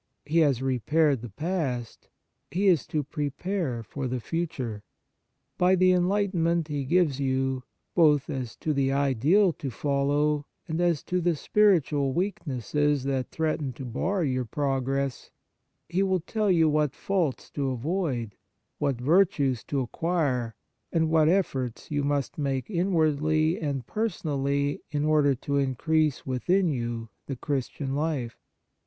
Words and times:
He 0.25 0.39
has 0.39 0.63
repaired 0.63 1.21
the 1.21 1.29
past; 1.29 2.07
he 2.49 2.65
is 2.65 2.87
to 2.87 3.03
prepare 3.03 3.83
for 3.83 4.07
the 4.07 4.19
future. 4.19 4.81
By 5.59 5.73
95 5.73 5.75
On 5.75 5.79
the 5.79 5.93
Exercises 5.93 6.05
of 6.05 6.09
Piety 6.09 6.25
the 6.25 6.33
enlightenment 6.33 6.67
he 6.69 6.95
gives 6.95 7.19
you, 7.19 7.63
both 7.93 8.27
as 8.31 8.55
to 8.55 8.73
the 8.73 8.91
ideal 8.91 9.53
to 9.53 9.69
follow 9.69 10.47
and 10.67 10.81
as 10.81 11.03
to 11.03 11.21
the 11.21 11.35
spiritual 11.35 12.13
weaknesses 12.13 13.03
that 13.03 13.29
threaten 13.29 13.73
to 13.73 13.85
bar 13.85 14.23
your 14.23 14.45
progress, 14.45 15.29
he 15.87 16.01
will 16.01 16.21
tell 16.21 16.49
you 16.49 16.67
what 16.67 16.95
faults 16.95 17.51
to 17.51 17.69
avoid, 17.69 18.35
what 18.79 18.99
virtues 18.99 19.63
to 19.65 19.81
acquire, 19.81 20.55
and 20.91 21.11
what 21.11 21.29
efforts 21.29 21.91
you 21.91 22.03
must 22.03 22.39
make 22.39 22.71
inwardly 22.71 23.59
and 23.61 23.85
personally 23.85 24.81
in 24.89 25.05
order 25.05 25.35
to 25.35 25.57
increase 25.57 26.25
within 26.25 26.69
you 26.71 27.09
the 27.27 27.35
Christian 27.35 27.93
life. 27.93 28.39